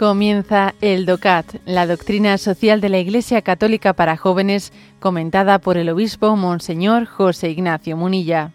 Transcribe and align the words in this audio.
Comienza 0.00 0.74
el 0.80 1.04
DOCAT, 1.04 1.56
la 1.66 1.86
doctrina 1.86 2.38
social 2.38 2.80
de 2.80 2.88
la 2.88 2.96
Iglesia 2.96 3.42
Católica 3.42 3.92
para 3.92 4.16
jóvenes, 4.16 4.72
comentada 4.98 5.58
por 5.58 5.76
el 5.76 5.90
obispo 5.90 6.36
Monseñor 6.36 7.04
José 7.04 7.50
Ignacio 7.50 7.98
Munilla. 7.98 8.50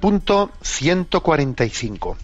Punto 0.00 0.50
145. 0.60 2.16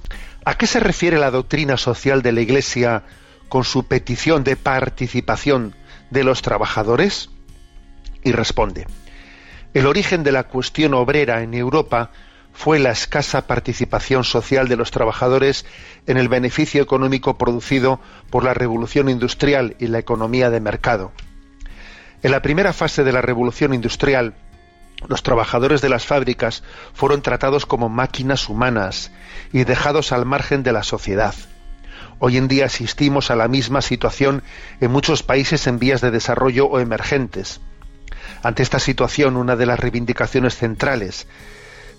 ¿A 0.44 0.58
qué 0.58 0.66
se 0.66 0.80
refiere 0.80 1.18
la 1.18 1.30
doctrina 1.30 1.76
social 1.76 2.22
de 2.22 2.32
la 2.32 2.40
Iglesia 2.40 3.04
con 3.48 3.62
su 3.62 3.84
petición 3.84 4.42
de 4.42 4.56
participación 4.56 5.76
de 6.10 6.24
los 6.24 6.42
trabajadores? 6.42 7.30
Y 8.22 8.32
responde, 8.32 8.86
el 9.72 9.86
origen 9.86 10.22
de 10.22 10.32
la 10.32 10.44
cuestión 10.44 10.94
obrera 10.94 11.42
en 11.42 11.54
Europa 11.54 12.10
fue 12.52 12.78
la 12.78 12.90
escasa 12.90 13.46
participación 13.46 14.24
social 14.24 14.68
de 14.68 14.76
los 14.76 14.90
trabajadores 14.90 15.64
en 16.06 16.16
el 16.16 16.28
beneficio 16.28 16.82
económico 16.82 17.38
producido 17.38 18.00
por 18.30 18.44
la 18.44 18.54
revolución 18.54 19.08
industrial 19.08 19.76
y 19.78 19.86
la 19.86 19.98
economía 19.98 20.50
de 20.50 20.60
mercado. 20.60 21.12
En 22.22 22.32
la 22.32 22.42
primera 22.42 22.72
fase 22.72 23.04
de 23.04 23.12
la 23.12 23.22
revolución 23.22 23.72
industrial, 23.72 24.34
los 25.08 25.22
trabajadores 25.22 25.80
de 25.80 25.88
las 25.88 26.04
fábricas 26.04 26.62
fueron 26.92 27.22
tratados 27.22 27.64
como 27.64 27.88
máquinas 27.88 28.48
humanas 28.48 29.10
y 29.52 29.64
dejados 29.64 30.12
al 30.12 30.26
margen 30.26 30.62
de 30.62 30.72
la 30.72 30.82
sociedad. 30.82 31.34
Hoy 32.22 32.36
en 32.36 32.48
día 32.48 32.66
asistimos 32.66 33.30
a 33.30 33.36
la 33.36 33.48
misma 33.48 33.80
situación 33.80 34.42
en 34.82 34.90
muchos 34.90 35.22
países 35.22 35.66
en 35.66 35.78
vías 35.78 36.02
de 36.02 36.10
desarrollo 36.10 36.66
o 36.66 36.78
emergentes. 36.78 37.62
Ante 38.42 38.62
esta 38.62 38.78
situación, 38.78 39.38
una 39.38 39.56
de 39.56 39.64
las 39.64 39.80
reivindicaciones 39.80 40.54
centrales 40.54 41.26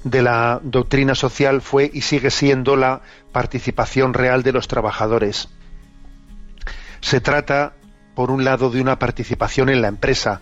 de 0.03 0.21
la 0.21 0.59
doctrina 0.63 1.15
social 1.15 1.61
fue 1.61 1.89
y 1.91 2.01
sigue 2.01 2.29
siendo 2.29 2.75
la 2.75 3.01
participación 3.31 4.13
real 4.13 4.43
de 4.43 4.51
los 4.51 4.67
trabajadores. 4.67 5.49
Se 6.99 7.19
trata, 7.19 7.73
por 8.13 8.29
un 8.29 8.43
lado, 8.43 8.69
de 8.69 8.79
una 8.79 8.99
participación 8.99 9.69
en 9.69 9.81
la 9.81 9.87
empresa, 9.87 10.41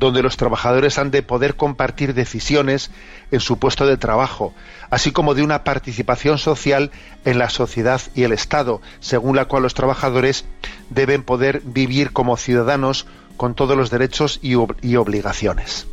donde 0.00 0.22
los 0.22 0.38
trabajadores 0.38 0.98
han 0.98 1.10
de 1.10 1.22
poder 1.22 1.56
compartir 1.56 2.14
decisiones 2.14 2.90
en 3.30 3.38
su 3.38 3.58
puesto 3.58 3.86
de 3.86 3.98
trabajo, 3.98 4.54
así 4.88 5.12
como 5.12 5.34
de 5.34 5.42
una 5.42 5.62
participación 5.62 6.38
social 6.38 6.90
en 7.26 7.38
la 7.38 7.50
sociedad 7.50 8.00
y 8.14 8.22
el 8.22 8.32
Estado, 8.32 8.80
según 9.00 9.36
la 9.36 9.44
cual 9.44 9.62
los 9.62 9.74
trabajadores 9.74 10.46
deben 10.88 11.22
poder 11.22 11.60
vivir 11.64 12.12
como 12.12 12.38
ciudadanos 12.38 13.06
con 13.36 13.54
todos 13.54 13.76
los 13.76 13.90
derechos 13.90 14.40
y, 14.42 14.54
obligaciones. 14.54 15.86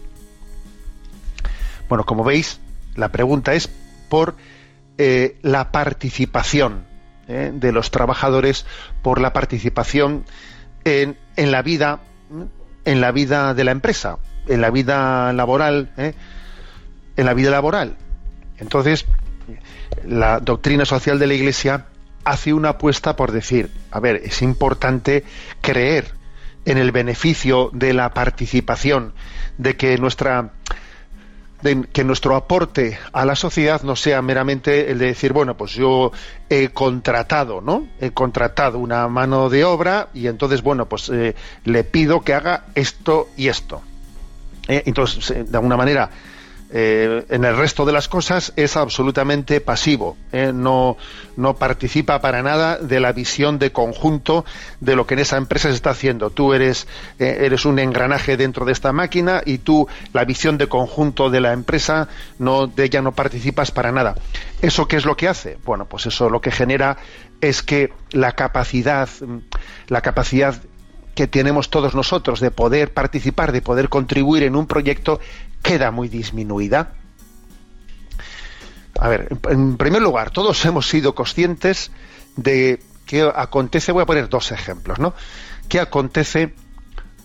Bueno, 1.90 2.06
como 2.06 2.24
veis, 2.24 2.62
la 2.96 3.10
pregunta 3.10 3.56
es 3.56 3.70
por 4.08 4.36
eh, 4.98 5.38
la 5.42 5.72
participación 5.72 6.86
eh, 7.28 7.52
de 7.54 7.72
los 7.74 7.92
trabajadores, 7.92 8.66
por 9.02 9.20
la 9.20 9.34
participación 9.34 10.24
en, 10.86 11.18
en 11.36 11.52
la 11.52 11.62
vida 11.62 12.00
en 12.88 13.02
la 13.02 13.12
vida 13.12 13.54
de 13.54 13.66
la 13.66 13.72
empresa, 13.72 14.18
en 14.48 14.62
la 14.62 14.70
vida 14.70 15.34
laboral, 15.34 15.92
¿eh? 15.98 16.14
en 17.18 17.26
la 17.26 17.34
vida 17.34 17.52
laboral. 17.52 17.98
Entonces, 18.60 19.06
la 20.06 20.40
doctrina 20.40 20.86
social 20.86 21.20
de 21.20 21.28
la 21.28 21.34
Iglesia 21.34 21.88
hace 22.24 22.54
una 22.54 22.70
apuesta 22.70 23.18
por 23.18 23.34
decir, 23.34 23.70
a 23.92 24.00
ver, 24.00 24.22
es 24.24 24.42
importante 24.42 25.26
creer 25.60 26.14
en 26.64 26.78
el 26.78 26.94
beneficio 26.94 27.72
de 27.74 27.92
la 27.94 28.14
participación, 28.14 29.14
de 29.58 29.76
que 29.76 29.98
nuestra 29.98 30.54
que 31.92 32.04
nuestro 32.04 32.36
aporte 32.36 33.00
a 33.14 33.26
la 33.26 33.36
sociedad 33.36 33.82
no 33.82 33.96
sea 33.96 34.22
meramente 34.22 34.92
el 34.92 35.00
de 35.00 35.08
decir, 35.08 35.34
bueno, 35.34 35.58
pues 35.58 35.72
yo 35.74 36.12
he 36.50 36.70
contratado, 36.70 37.62
¿no? 37.62 37.88
He 38.00 38.12
contratado 38.12 38.78
una 38.78 39.08
mano 39.08 39.50
de 39.50 39.66
obra 39.66 40.10
y 40.14 40.28
entonces, 40.28 40.62
bueno, 40.62 40.88
pues 40.88 41.10
eh, 41.10 41.36
le 41.66 41.84
pido 41.84 42.22
que 42.22 42.34
haga 42.34 42.66
esto 42.76 43.30
y 43.36 43.48
esto. 43.48 43.82
Eh, 44.68 44.84
entonces, 44.86 45.32
eh, 45.32 45.46
de 45.46 45.58
alguna 45.58 45.78
manera, 45.78 46.10
eh, 46.70 47.26
en 47.30 47.46
el 47.46 47.56
resto 47.56 47.86
de 47.86 47.94
las 47.94 48.10
cosas 48.10 48.52
es 48.58 48.76
absolutamente 48.76 49.62
pasivo, 49.62 50.18
¿eh? 50.34 50.52
no, 50.54 50.98
no 51.38 51.56
participa 51.56 52.20
para 52.20 52.44
nada 52.44 52.78
de 52.78 53.00
la 53.00 53.14
visión 53.14 53.58
de 53.58 53.72
conjunto 53.72 54.44
de 54.82 54.98
lo 54.98 55.08
que 55.08 55.14
en 55.14 55.22
esa 55.22 55.38
empresa 55.38 55.70
se 55.70 55.76
está 55.76 55.92
haciendo. 55.92 56.30
Tú 56.30 56.54
eres, 56.54 56.88
eh, 57.20 57.38
eres 57.42 57.66
un 57.66 57.80
engranaje 57.80 58.36
dentro 58.36 58.66
de 58.66 58.74
esta 58.74 58.92
máquina 58.92 59.42
y 59.46 59.60
tú, 59.60 59.88
la 60.12 60.26
visión 60.26 60.58
de 60.58 60.68
conjunto 60.68 61.30
de 61.30 61.40
la 61.40 61.54
empresa, 61.54 62.10
no, 62.38 62.68
de 62.68 62.84
ella 62.84 63.02
no 63.02 63.14
participas 63.14 63.72
para 63.72 63.94
nada. 63.94 64.16
¿Eso 64.62 64.88
qué 64.88 64.98
es 64.98 65.06
lo 65.06 65.16
que 65.16 65.30
hace? 65.30 65.58
Bueno, 65.64 65.86
pues 65.86 66.06
eso 66.08 66.30
lo 66.30 66.42
que 66.42 66.52
genera 66.52 66.98
es 67.40 67.64
que 67.64 67.94
la 68.12 68.34
capacidad, 68.34 69.08
la 69.88 70.02
capacidad 70.02 70.62
que 71.18 71.26
tenemos 71.26 71.72
todos 71.72 71.96
nosotros 71.96 72.40
de 72.40 72.52
poder 72.52 72.94
participar, 72.94 73.52
de 73.52 73.64
poder 73.64 73.90
contribuir 73.90 74.44
en 74.44 74.56
un 74.56 74.68
proyecto, 74.68 75.20
queda 75.68 75.92
muy 75.92 76.08
disminuida. 76.08 76.94
A 79.00 79.10
ver, 79.10 79.28
en 79.50 79.76
primer 79.76 80.02
lugar, 80.02 80.32
todos 80.32 80.64
hemos 80.66 80.88
sido 80.88 81.14
conscientes 81.14 81.92
de 82.38 82.80
qué 83.06 83.30
acontece, 83.36 83.92
voy 83.92 84.04
a 84.04 84.06
poner 84.06 84.30
dos 84.30 84.54
ejemplos, 84.54 84.98
¿no? 84.98 85.14
¿Qué 85.68 85.82
acontece 85.82 86.54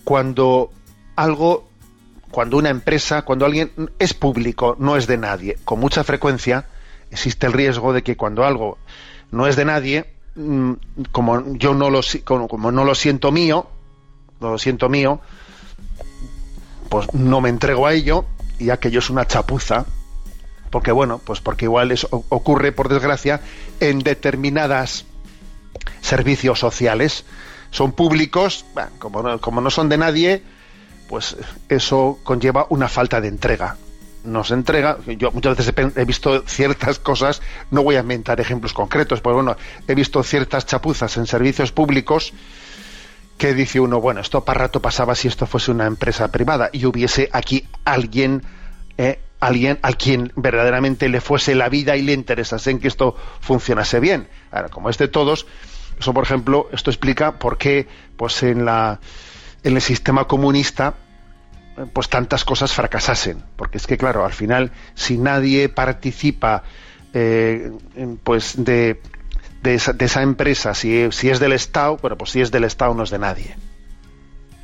cuando 0.03 0.71
algo, 1.15 1.69
cuando 2.31 2.57
una 2.57 2.69
empresa, 2.69 3.21
cuando 3.21 3.45
alguien 3.45 3.71
es 3.97 4.13
público, 4.13 4.75
no 4.77 4.97
es 4.97 5.07
de 5.07 5.17
nadie? 5.17 5.57
Con 5.63 5.79
mucha 5.79 6.03
frecuencia 6.03 6.65
existe 7.11 7.47
el 7.47 7.53
riesgo 7.53 7.93
de 7.93 8.03
que 8.03 8.17
cuando 8.17 8.43
algo 8.43 8.77
no 9.31 9.47
es 9.47 9.55
de 9.55 9.65
nadie, 9.65 10.13
mm, 10.35 10.73
como 11.13 11.55
yo 11.55 11.73
no 11.73 11.89
lo, 11.89 12.01
como 12.25 12.71
no 12.71 12.83
lo 12.83 12.93
siento 12.93 13.31
mío, 13.31 13.67
lo 14.41 14.57
siento 14.57 14.89
mío, 14.89 15.21
pues 16.89 17.11
no 17.13 17.39
me 17.39 17.49
entrego 17.49 17.87
a 17.87 17.93
ello 17.93 18.25
y 18.59 18.69
aquello 18.69 18.99
es 18.99 19.09
una 19.09 19.25
chapuza, 19.25 19.85
porque 20.69 20.91
bueno, 20.91 21.19
pues 21.23 21.39
porque 21.39 21.65
igual 21.65 21.91
eso 21.91 22.07
ocurre, 22.29 22.71
por 22.71 22.89
desgracia, 22.89 23.41
en 23.79 23.99
determinadas 23.99 25.05
servicios 26.01 26.59
sociales. 26.59 27.25
Son 27.71 27.91
públicos, 27.91 28.65
como, 28.99 29.23
no, 29.23 29.41
como 29.41 29.61
no 29.61 29.69
son 29.69 29.89
de 29.89 29.97
nadie, 29.97 30.43
pues 31.07 31.35
eso 31.69 32.19
conlleva 32.23 32.67
una 32.69 32.87
falta 32.87 33.21
de 33.21 33.27
entrega. 33.27 33.77
Nos 34.23 34.51
entrega, 34.51 34.97
yo 35.05 35.31
muchas 35.31 35.57
veces 35.57 35.73
he, 35.95 36.05
visto 36.05 36.43
ciertas 36.47 36.97
cosas, 36.99 37.41
no 37.71 37.83
voy 37.83 37.95
a 37.95 37.99
inventar 37.99 38.39
ejemplos 38.39 38.73
concretos, 38.73 39.19
pero 39.21 39.35
bueno, 39.35 39.57
he 39.87 39.95
visto 39.95 40.23
ciertas 40.23 40.65
chapuzas 40.65 41.17
en 41.17 41.27
servicios 41.27 41.71
públicos 41.71 42.33
que 43.37 43.53
dice 43.53 43.79
uno, 43.79 43.99
bueno, 43.99 44.21
esto 44.21 44.43
para 44.45 44.61
rato 44.61 44.81
pasaba 44.81 45.15
si 45.15 45.27
esto 45.27 45.45
fuese 45.45 45.71
una 45.71 45.85
empresa 45.85 46.31
privada 46.31 46.69
y 46.71 46.85
hubiese 46.85 47.29
aquí 47.31 47.67
alguien, 47.83 48.43
eh, 48.97 49.19
alguien 49.39 49.79
a 49.81 49.93
quien 49.93 50.31
verdaderamente 50.35 51.09
le 51.09 51.21
fuese 51.21 51.55
la 51.55 51.69
vida 51.69 51.95
y 51.97 52.01
le 52.01 52.13
interesase 52.13 52.71
en 52.71 52.79
que 52.79 52.87
esto 52.87 53.15
funcionase 53.41 53.99
bien. 53.99 54.27
Ahora, 54.51 54.69
como 54.69 54.89
es 54.89 54.97
de 54.97 55.07
todos, 55.07 55.45
eso 55.99 56.13
por 56.13 56.23
ejemplo, 56.23 56.69
esto 56.71 56.89
explica 56.89 57.39
por 57.39 57.57
qué, 57.57 57.87
pues 58.17 58.43
en 58.43 58.65
la, 58.65 58.99
en 59.63 59.75
el 59.75 59.81
sistema 59.81 60.25
comunista, 60.25 60.95
pues 61.91 62.09
tantas 62.09 62.45
cosas 62.45 62.71
fracasasen, 62.71 63.43
porque 63.55 63.77
es 63.77 63.87
que 63.87 63.97
claro, 63.97 64.25
al 64.25 64.33
final, 64.33 64.71
si 64.93 65.17
nadie 65.17 65.69
participa, 65.69 66.63
eh, 67.13 67.71
pues 68.23 68.63
de 68.63 69.01
de 69.63 69.75
esa, 69.75 70.21
empresa, 70.21 70.73
si, 70.73 71.09
si, 71.11 71.29
es 71.29 71.39
del 71.39 71.53
Estado, 71.53 71.97
bueno, 71.97 72.17
pues 72.17 72.31
si 72.31 72.41
es 72.41 72.51
del 72.51 72.65
Estado 72.65 72.93
no 72.93 73.03
es 73.03 73.09
de 73.09 73.19
nadie. 73.19 73.55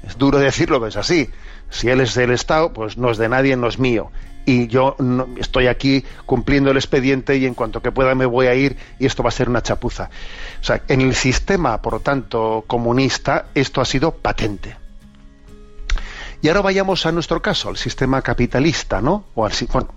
Es 0.05 0.17
duro 0.17 0.39
decirlo, 0.39 0.79
pero 0.79 0.89
es 0.89 0.97
así. 0.97 1.29
Si 1.69 1.89
él 1.89 2.01
es 2.01 2.15
del 2.15 2.31
Estado, 2.31 2.73
pues 2.73 2.97
no 2.97 3.09
es 3.09 3.17
de 3.17 3.29
nadie, 3.29 3.55
no 3.55 3.67
es 3.67 3.79
mío. 3.79 4.11
Y 4.45 4.67
yo 4.67 4.97
estoy 5.37 5.67
aquí 5.67 6.03
cumpliendo 6.25 6.71
el 6.71 6.77
expediente 6.77 7.37
y 7.37 7.45
en 7.45 7.53
cuanto 7.53 7.81
que 7.81 7.91
pueda 7.91 8.13
me 8.15 8.25
voy 8.25 8.47
a 8.47 8.55
ir 8.55 8.75
y 8.97 9.05
esto 9.05 9.23
va 9.23 9.29
a 9.29 9.31
ser 9.31 9.47
una 9.47 9.61
chapuza. 9.61 10.09
O 10.59 10.63
sea, 10.63 10.81
en 10.87 11.01
el 11.01 11.15
sistema, 11.15 11.81
por 11.81 11.93
lo 11.93 11.99
tanto, 12.01 12.65
comunista, 12.67 13.45
esto 13.55 13.79
ha 13.79 13.85
sido 13.85 14.11
patente. 14.11 14.75
Y 16.41 16.47
ahora 16.47 16.61
vayamos 16.61 17.05
a 17.05 17.11
nuestro 17.11 17.41
caso, 17.41 17.69
al 17.69 17.77
sistema 17.77 18.21
capitalista, 18.21 19.01
¿no? 19.01 19.25
O 19.35 19.45
al, 19.45 19.53
bueno, 19.71 19.93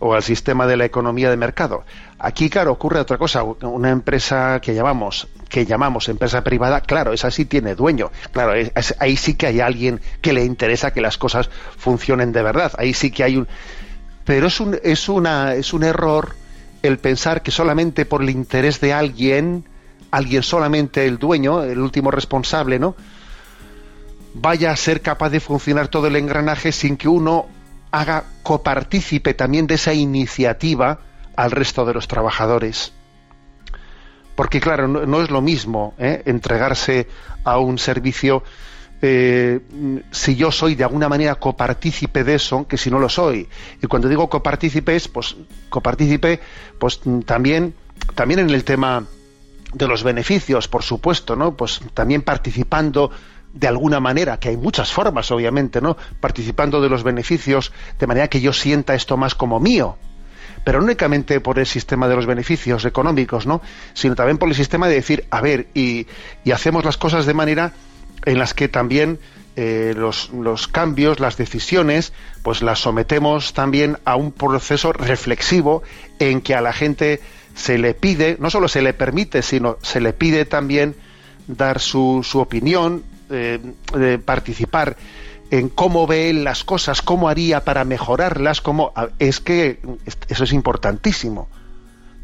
o 0.00 0.14
al 0.14 0.22
sistema 0.22 0.66
de 0.66 0.76
la 0.76 0.84
economía 0.84 1.30
de 1.30 1.36
mercado. 1.36 1.84
Aquí, 2.18 2.50
claro, 2.50 2.72
ocurre 2.72 2.98
otra 2.98 3.18
cosa. 3.18 3.44
Una 3.44 3.90
empresa 3.90 4.58
que 4.60 4.74
llamamos, 4.74 5.28
que 5.48 5.64
llamamos 5.64 6.08
empresa 6.08 6.42
privada, 6.42 6.80
claro, 6.80 7.12
esa 7.12 7.30
sí 7.30 7.44
tiene 7.44 7.74
dueño. 7.74 8.10
Claro, 8.32 8.52
ahí 8.98 9.16
sí 9.16 9.34
que 9.34 9.46
hay 9.46 9.60
alguien 9.60 10.00
que 10.20 10.32
le 10.32 10.44
interesa 10.44 10.92
que 10.92 11.00
las 11.00 11.18
cosas 11.18 11.50
funcionen 11.76 12.32
de 12.32 12.42
verdad. 12.42 12.72
Ahí 12.78 12.94
sí 12.94 13.10
que 13.10 13.24
hay 13.24 13.36
un. 13.36 13.46
Pero 14.24 14.48
es 14.48 14.58
un, 14.58 14.78
es 14.82 15.08
una, 15.08 15.54
es 15.54 15.72
un 15.72 15.84
error 15.84 16.34
el 16.82 16.98
pensar 16.98 17.42
que 17.42 17.50
solamente 17.50 18.06
por 18.06 18.22
el 18.22 18.30
interés 18.30 18.80
de 18.80 18.94
alguien, 18.94 19.64
alguien 20.10 20.42
solamente 20.42 21.06
el 21.06 21.18
dueño, 21.18 21.62
el 21.62 21.78
último 21.78 22.10
responsable, 22.10 22.78
¿no? 22.78 22.96
vaya 24.34 24.70
a 24.70 24.76
ser 24.76 25.02
capaz 25.02 25.30
de 25.30 25.40
funcionar 25.40 25.88
todo 25.88 26.06
el 26.06 26.16
engranaje 26.16 26.72
sin 26.72 26.96
que 26.96 27.08
uno 27.08 27.46
haga 27.90 28.24
copartícipe 28.42 29.34
también 29.34 29.66
de 29.66 29.74
esa 29.74 29.92
iniciativa 29.92 31.00
al 31.36 31.50
resto 31.50 31.84
de 31.84 31.94
los 31.94 32.08
trabajadores. 32.08 32.92
Porque 34.34 34.60
claro, 34.60 34.88
no, 34.88 35.22
es 35.22 35.30
lo 35.30 35.42
mismo 35.42 35.94
¿eh? 35.98 36.22
entregarse 36.24 37.08
a 37.44 37.58
un 37.58 37.78
servicio 37.78 38.42
eh, 39.02 39.60
si 40.10 40.36
yo 40.36 40.52
soy 40.52 40.74
de 40.74 40.84
alguna 40.84 41.08
manera 41.08 41.34
copartícipe 41.34 42.22
de 42.22 42.34
eso 42.34 42.66
que 42.66 42.76
si 42.76 42.90
no 42.90 42.98
lo 42.98 43.08
soy. 43.08 43.48
Y 43.82 43.86
cuando 43.86 44.08
digo 44.08 44.28
copartícipe 44.28 44.96
es, 44.96 45.08
pues, 45.08 45.36
copartícipe, 45.68 46.40
pues 46.78 47.00
también, 47.24 47.74
también 48.14 48.40
en 48.40 48.50
el 48.50 48.64
tema 48.64 49.06
de 49.72 49.86
los 49.86 50.02
beneficios, 50.02 50.68
por 50.68 50.82
supuesto, 50.82 51.36
¿no? 51.36 51.56
Pues 51.56 51.80
también 51.94 52.22
participando 52.22 53.10
de 53.52 53.68
alguna 53.68 54.00
manera, 54.00 54.38
que 54.38 54.50
hay 54.50 54.56
muchas 54.56 54.92
formas, 54.92 55.30
obviamente, 55.30 55.80
¿no? 55.80 55.96
Participando 56.20 56.80
de 56.80 56.88
los 56.88 57.02
beneficios, 57.02 57.72
de 57.98 58.06
manera 58.06 58.28
que 58.28 58.40
yo 58.40 58.52
sienta 58.52 58.94
esto 58.94 59.16
más 59.16 59.34
como 59.34 59.60
mío. 59.60 59.96
Pero 60.64 60.78
no 60.78 60.84
únicamente 60.84 61.40
por 61.40 61.58
el 61.58 61.66
sistema 61.66 62.06
de 62.08 62.16
los 62.16 62.26
beneficios 62.26 62.84
económicos, 62.84 63.46
¿no? 63.46 63.62
Sino 63.94 64.14
también 64.14 64.38
por 64.38 64.48
el 64.48 64.54
sistema 64.54 64.88
de 64.88 64.94
decir, 64.94 65.26
a 65.30 65.40
ver, 65.40 65.68
y, 65.74 66.06
y 66.44 66.52
hacemos 66.52 66.84
las 66.84 66.96
cosas 66.96 67.26
de 67.26 67.34
manera 67.34 67.72
en 68.24 68.38
las 68.38 68.54
que 68.54 68.68
también 68.68 69.18
eh, 69.56 69.94
los, 69.96 70.30
los, 70.30 70.68
cambios, 70.68 71.18
las 71.18 71.36
decisiones, 71.36 72.12
pues 72.42 72.62
las 72.62 72.78
sometemos 72.78 73.52
también 73.52 73.98
a 74.04 74.16
un 74.16 74.32
proceso 74.32 74.92
reflexivo 74.92 75.82
en 76.18 76.40
que 76.40 76.54
a 76.54 76.60
la 76.60 76.72
gente 76.72 77.20
se 77.54 77.78
le 77.78 77.94
pide, 77.94 78.36
no 78.38 78.48
solo 78.48 78.68
se 78.68 78.80
le 78.80 78.92
permite, 78.92 79.42
sino 79.42 79.76
se 79.82 80.00
le 80.00 80.12
pide 80.12 80.44
también 80.44 80.94
dar 81.48 81.80
su, 81.80 82.20
su 82.22 82.38
opinión, 82.38 83.02
eh, 83.30 84.18
participar 84.24 84.96
en 85.50 85.68
cómo 85.68 86.06
ve 86.06 86.32
las 86.32 86.64
cosas, 86.64 87.02
cómo 87.02 87.28
haría 87.28 87.64
para 87.64 87.84
mejorarlas, 87.84 88.60
cómo 88.60 88.92
es 89.18 89.40
que 89.40 89.80
eso 90.28 90.44
es 90.44 90.52
importantísimo. 90.52 91.48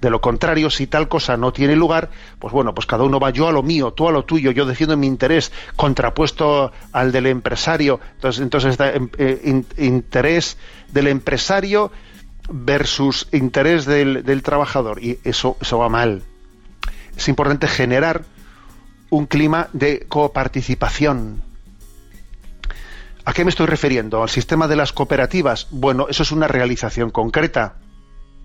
De 0.00 0.10
lo 0.10 0.20
contrario, 0.20 0.68
si 0.68 0.86
tal 0.86 1.08
cosa 1.08 1.36
no 1.36 1.52
tiene 1.52 1.74
lugar, 1.74 2.10
pues 2.38 2.52
bueno, 2.52 2.74
pues 2.74 2.86
cada 2.86 3.04
uno 3.04 3.18
va 3.18 3.30
yo 3.30 3.48
a 3.48 3.52
lo 3.52 3.62
mío, 3.62 3.92
tú 3.92 4.06
a 4.06 4.12
lo 4.12 4.24
tuyo, 4.24 4.50
yo 4.50 4.66
defiendo 4.66 4.96
mi 4.96 5.06
interés 5.06 5.52
contrapuesto 5.74 6.70
al 6.92 7.12
del 7.12 7.26
empresario. 7.26 7.98
Entonces, 8.14 8.42
entonces 8.42 8.76
eh, 9.18 9.62
interés 9.78 10.58
del 10.92 11.08
empresario 11.08 11.90
versus 12.50 13.26
interés 13.32 13.86
del, 13.86 14.22
del, 14.22 14.42
trabajador. 14.42 15.02
Y 15.02 15.18
eso, 15.24 15.56
eso 15.60 15.78
va 15.78 15.88
mal. 15.88 16.22
Es 17.16 17.28
importante 17.28 17.66
generar 17.66 18.24
un 19.10 19.26
clima 19.26 19.68
de 19.72 20.06
coparticipación. 20.08 21.42
¿A 23.24 23.32
qué 23.32 23.44
me 23.44 23.50
estoy 23.50 23.66
refiriendo? 23.66 24.22
¿Al 24.22 24.28
sistema 24.28 24.68
de 24.68 24.76
las 24.76 24.92
cooperativas? 24.92 25.66
Bueno, 25.70 26.06
eso 26.08 26.22
es 26.22 26.32
una 26.32 26.46
realización 26.46 27.10
concreta, 27.10 27.74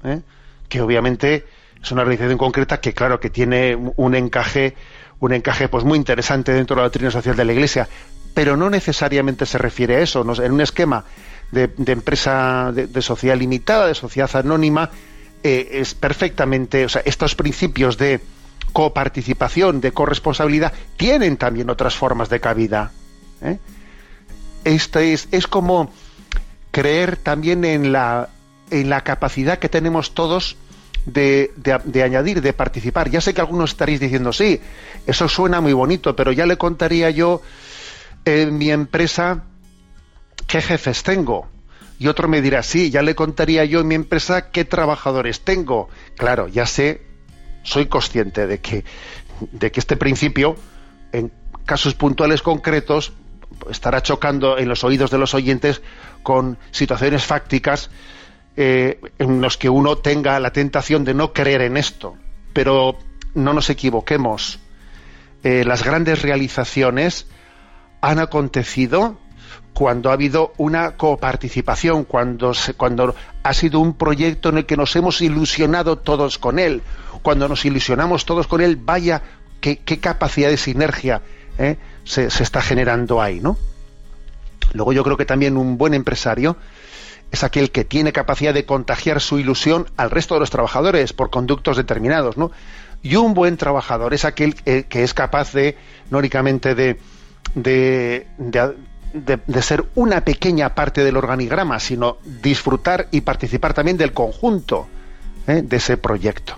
¿eh? 0.04 0.22
que 0.68 0.82
obviamente 0.82 1.46
es 1.82 1.92
una 1.92 2.04
realización 2.04 2.38
concreta 2.38 2.80
que, 2.80 2.94
claro, 2.94 3.20
que 3.20 3.30
tiene 3.30 3.76
un 3.76 4.16
encaje, 4.16 4.76
un 5.20 5.34
encaje 5.34 5.68
pues 5.68 5.84
muy 5.84 5.98
interesante 5.98 6.52
dentro 6.52 6.76
de 6.76 6.80
la 6.82 6.86
doctrina 6.86 7.12
social 7.12 7.36
de 7.36 7.46
la 7.46 7.54
Iglesia, 7.54 7.88
pero 8.34 8.58
no 8.58 8.70
necesariamente 8.70 9.46
se 9.46 9.58
refiere 9.58 9.98
a 9.98 10.00
eso. 10.00 10.26
En 10.44 10.52
un 10.52 10.62
esquema 10.62 11.06
de, 11.52 11.70
empresa 11.88 12.72
de, 12.74 13.02
sociedad 13.02 13.38
limitada, 13.38 13.88
de 13.88 13.96
sociedad 13.96 14.36
anónima, 14.36 14.90
eh, 15.44 15.70
es 15.74 15.94
perfectamente, 15.94 16.86
o 16.86 16.90
sea, 16.90 17.02
estos 17.06 17.36
principios 17.36 17.98
de 17.98 18.20
coparticipación, 18.74 19.82
de 19.82 19.92
corresponsabilidad, 19.92 20.74
tienen 20.98 21.38
también 21.38 21.70
otras 21.70 21.96
formas 21.96 22.30
de 22.30 22.40
cabida. 22.40 22.92
¿eh? 23.42 23.58
Es, 24.64 24.90
es 25.32 25.48
como 25.48 25.92
creer 26.72 27.18
también 27.18 27.66
en 27.66 27.92
la, 27.92 28.30
en 28.70 28.90
la 28.90 29.02
capacidad 29.02 29.60
que 29.60 29.70
tenemos 29.70 30.14
todos 30.14 30.58
de, 31.06 31.52
de, 31.56 32.04
añadir, 32.04 32.42
de 32.42 32.54
participar. 32.54 33.10
Ya 33.10 33.22
sé 33.22 33.34
que 33.34 33.42
algunos 33.42 33.72
estaréis 33.72 34.00
diciendo, 34.00 34.34
sí, 34.34 34.60
eso 35.06 35.28
suena 35.28 35.62
muy 35.62 35.74
bonito, 35.74 36.16
pero 36.16 36.32
ya 36.32 36.46
le 36.46 36.58
contaría 36.58 37.10
yo 37.10 37.42
en 38.26 38.58
mi 38.58 38.72
empresa 38.72 39.44
qué 40.48 40.62
jefes 40.62 41.04
tengo. 41.04 41.48
Y 42.00 42.08
otro 42.08 42.28
me 42.28 42.42
dirá, 42.42 42.64
sí, 42.64 42.90
ya 42.90 43.04
le 43.04 43.14
contaría 43.14 43.64
yo 43.66 43.82
en 43.82 43.88
mi 43.88 43.96
empresa 43.96 44.50
qué 44.50 44.66
trabajadores 44.66 45.42
tengo. 45.42 45.90
Claro, 46.18 46.48
ya 46.48 46.66
sé 46.66 47.11
soy 47.64 47.88
consciente 47.88 48.48
de 48.48 48.60
que, 48.60 48.84
de 49.52 49.72
que 49.72 49.80
este 49.80 49.98
principio, 49.98 50.56
en 51.12 51.32
casos 51.66 51.94
puntuales 51.94 52.42
concretos, 52.42 53.14
estará 53.70 54.02
chocando 54.02 54.58
en 54.58 54.68
los 54.70 54.84
oídos 54.84 55.12
de 55.12 55.18
los 55.18 55.34
oyentes 55.34 55.82
con 56.24 56.58
situaciones 56.72 57.26
fácticas 57.26 57.90
eh, 58.58 59.00
en 59.20 59.42
los 59.42 59.58
que 59.58 59.70
uno 59.70 59.98
tenga 59.98 60.40
la 60.40 60.52
tentación 60.52 61.04
de 61.04 61.14
no 61.14 61.34
creer 61.34 61.62
en 61.62 61.78
esto. 61.78 62.16
Pero 62.54 62.98
no 63.34 63.54
nos 63.54 63.70
equivoquemos. 63.70 64.60
Eh, 65.44 65.64
las 65.66 65.84
grandes 65.84 66.22
realizaciones 66.22 67.28
han 68.02 68.20
acontecido 68.20 69.18
cuando 69.74 70.10
ha 70.10 70.14
habido 70.14 70.54
una 70.58 70.98
coparticipación, 70.98 72.04
cuando, 72.04 72.54
cuando 72.78 73.16
ha 73.44 73.54
sido 73.54 73.80
un 73.80 73.94
proyecto 73.94 74.50
en 74.50 74.60
el 74.60 74.66
que 74.66 74.78
nos 74.78 74.96
hemos 74.96 75.22
ilusionado 75.22 75.98
todos 75.98 76.38
con 76.38 76.60
él, 76.60 76.82
cuando 77.22 77.48
nos 77.48 77.66
ilusionamos 77.66 78.26
todos 78.26 78.48
con 78.48 78.62
él, 78.62 78.76
vaya 78.76 79.22
qué, 79.62 79.78
capacidad 80.00 80.50
de 80.50 80.58
sinergia 80.58 81.22
¿eh? 81.58 81.78
se, 82.04 82.26
está 82.26 82.62
generando 82.62 83.22
ahí, 83.22 83.40
¿no? 83.40 83.58
Luego 84.74 84.94
yo 84.94 85.04
creo 85.04 85.18
que 85.18 85.26
también 85.26 85.58
un 85.58 85.78
buen 85.78 85.94
empresario 85.94 86.58
es 87.32 87.44
aquel 87.44 87.72
que 87.72 87.86
tiene 87.86 88.12
capacidad 88.12 88.54
de 88.54 88.66
contagiar 88.66 89.22
su 89.22 89.40
ilusión 89.40 89.88
al 89.98 90.12
resto 90.12 90.34
de 90.34 90.42
los 90.42 90.50
trabajadores 90.50 91.14
por 91.14 91.30
conductos 91.30 91.78
determinados, 91.78 92.38
¿no? 92.38 92.52
Y 93.04 93.16
un 93.16 93.34
buen 93.34 93.58
trabajador 93.58 94.14
es 94.14 94.26
aquel 94.26 94.56
eh, 94.66 94.84
que 94.88 95.04
es 95.04 95.14
capaz 95.14 95.54
de, 95.54 95.78
no 96.10 96.20
únicamente 96.20 96.76
de, 96.76 97.00
de, 99.14 99.62
ser 99.62 99.86
una 99.96 100.22
pequeña 100.22 100.74
parte 100.76 101.04
del 101.04 101.18
organigrama, 101.18 101.80
sino 101.80 102.18
disfrutar 102.42 103.08
y 103.12 103.22
participar 103.22 103.74
también 103.74 103.98
del 103.98 104.14
conjunto 104.14 104.88
¿eh? 105.48 105.62
de 105.64 105.78
ese 105.78 105.98
proyecto. 105.98 106.58